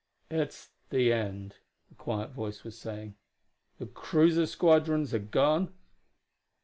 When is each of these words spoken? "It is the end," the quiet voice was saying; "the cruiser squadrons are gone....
"It 0.31 0.39
is 0.49 0.69
the 0.89 1.13
end," 1.13 1.57
the 1.89 1.93
quiet 1.93 2.31
voice 2.31 2.63
was 2.63 2.75
saying; 2.75 3.13
"the 3.77 3.85
cruiser 3.85 4.47
squadrons 4.47 5.13
are 5.13 5.19
gone.... 5.19 5.75